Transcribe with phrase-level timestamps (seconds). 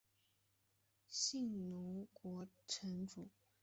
[1.07, 3.29] 信浓国城主。